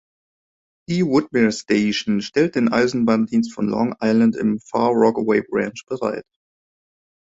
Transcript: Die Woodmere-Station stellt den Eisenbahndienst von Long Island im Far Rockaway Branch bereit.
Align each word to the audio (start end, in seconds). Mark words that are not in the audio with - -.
Die 0.89 1.05
Woodmere-Station 1.05 2.23
stellt 2.23 2.55
den 2.55 2.73
Eisenbahndienst 2.73 3.53
von 3.53 3.67
Long 3.67 3.93
Island 4.01 4.35
im 4.35 4.59
Far 4.59 4.89
Rockaway 4.89 5.43
Branch 5.43 5.79
bereit. 5.85 6.25